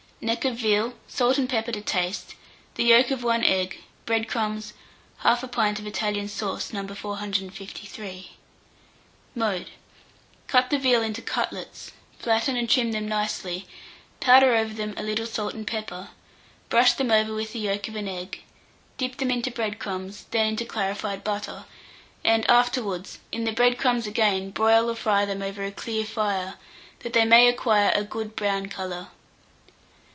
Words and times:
Neck 0.23 0.45
of 0.45 0.57
veal, 0.59 0.93
salt 1.07 1.39
and 1.39 1.49
pepper 1.49 1.71
to 1.71 1.81
taste, 1.81 2.35
the 2.75 2.83
yolk 2.83 3.09
of 3.09 3.23
1 3.23 3.43
egg, 3.43 3.79
bread 4.05 4.27
crumbs, 4.27 4.73
1/2 5.23 5.51
pint 5.51 5.79
of 5.79 5.87
Italian 5.87 6.27
sauce 6.27 6.71
No. 6.71 6.87
453. 6.87 8.29
Mode. 9.33 9.71
Cut 10.45 10.69
the 10.69 10.77
veal 10.77 11.01
into 11.01 11.23
cutlets, 11.23 11.91
flatten 12.19 12.55
and 12.55 12.69
trim 12.69 12.91
them 12.91 13.07
nicely; 13.07 13.65
powder 14.19 14.53
over 14.55 14.75
them 14.75 14.93
a 14.95 15.01
little 15.01 15.25
salt 15.25 15.55
and 15.55 15.65
pepper; 15.65 16.09
brush 16.69 16.93
them 16.93 17.09
over 17.09 17.33
with 17.33 17.53
the 17.53 17.59
yolk 17.59 17.87
of 17.87 17.95
an 17.95 18.07
egg, 18.07 18.43
dip 18.99 19.17
them 19.17 19.31
into 19.31 19.49
bread 19.49 19.79
crumbs, 19.79 20.25
then 20.29 20.45
into 20.49 20.65
clarified 20.65 21.23
butter, 21.23 21.65
and, 22.23 22.47
afterwards, 22.47 23.17
in 23.31 23.45
the 23.45 23.51
bread 23.53 23.79
crumbs 23.79 24.05
again; 24.05 24.51
broil 24.51 24.87
or 24.87 24.95
fry 24.95 25.25
them 25.25 25.41
over 25.41 25.63
a 25.63 25.71
clear 25.71 26.05
fire, 26.05 26.59
that 26.99 27.13
they 27.13 27.25
may 27.25 27.47
acquire 27.47 27.91
a 27.95 28.03
good 28.03 28.35
brown 28.35 28.67
colour. 28.67 29.07